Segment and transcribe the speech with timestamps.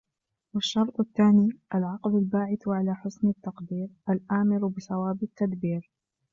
[0.53, 5.89] وَالشَّرْطُ الثَّانِي الْعَقْلُ الْبَاعِثُ عَلَى حُسْنِ التَّقْدِيرِ، الْآمِرُ بِصَوَابِ التَّدْبِيرِ